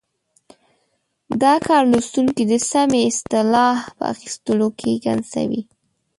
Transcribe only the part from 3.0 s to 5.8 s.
اصطلاح په اخیستلو کې ګنګسوي.